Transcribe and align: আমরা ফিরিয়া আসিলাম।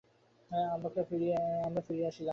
আমরা 0.77 1.81
ফিরিয়া 1.87 2.07
আসিলাম। 2.07 2.29